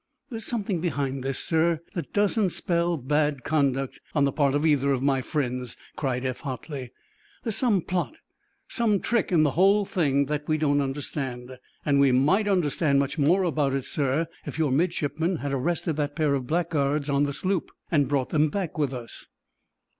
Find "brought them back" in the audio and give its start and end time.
18.07-18.79